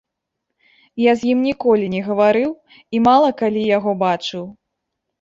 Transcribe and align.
Я 1.09 1.13
з 1.19 1.29
ім 1.33 1.43
ніколі 1.49 1.91
не 1.97 2.01
гаварыў 2.09 2.51
і 2.95 3.05
мала 3.11 3.29
калі 3.45 3.71
яго 3.77 3.99
бачыў. 4.05 4.43